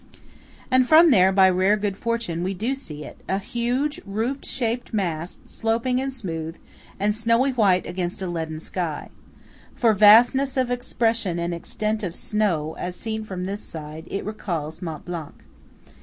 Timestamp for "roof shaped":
4.03-4.95